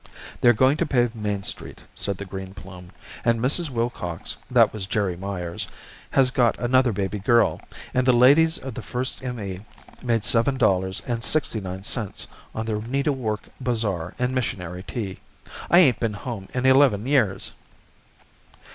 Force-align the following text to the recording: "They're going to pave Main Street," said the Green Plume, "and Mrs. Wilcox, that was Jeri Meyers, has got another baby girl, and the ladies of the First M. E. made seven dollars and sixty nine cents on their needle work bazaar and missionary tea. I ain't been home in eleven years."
"They're 0.41 0.51
going 0.51 0.77
to 0.77 0.85
pave 0.87 1.13
Main 1.15 1.43
Street," 1.43 1.83
said 1.93 2.17
the 2.17 2.25
Green 2.25 2.55
Plume, 2.55 2.89
"and 3.23 3.39
Mrs. 3.39 3.69
Wilcox, 3.69 4.37
that 4.49 4.73
was 4.73 4.87
Jeri 4.87 5.15
Meyers, 5.15 5.67
has 6.09 6.31
got 6.31 6.57
another 6.57 6.91
baby 6.91 7.19
girl, 7.19 7.61
and 7.93 8.07
the 8.07 8.11
ladies 8.11 8.57
of 8.57 8.73
the 8.73 8.81
First 8.81 9.23
M. 9.23 9.39
E. 9.39 9.59
made 10.01 10.23
seven 10.23 10.57
dollars 10.57 11.03
and 11.05 11.23
sixty 11.23 11.61
nine 11.61 11.83
cents 11.83 12.25
on 12.55 12.65
their 12.65 12.81
needle 12.81 13.13
work 13.13 13.43
bazaar 13.59 14.15
and 14.17 14.33
missionary 14.33 14.81
tea. 14.81 15.19
I 15.69 15.77
ain't 15.77 15.99
been 15.99 16.13
home 16.13 16.49
in 16.51 16.65
eleven 16.65 17.05
years." 17.05 17.51